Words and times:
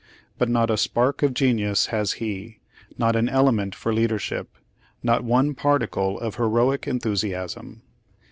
But 0.39 0.49
not 0.49 0.71
a 0.71 0.77
spark 0.77 1.21
of 1.21 1.35
genius 1.35 1.85
has 1.93 2.13
he; 2.13 2.57
not 2.97 3.15
an 3.15 3.29
element 3.29 3.75
for 3.75 3.93
leadership; 3.93 4.49
not 5.03 5.23
one 5.23 5.53
particle 5.53 6.19
of 6.19 6.37
heroic 6.37 6.87
enthusiasm." 6.87 7.83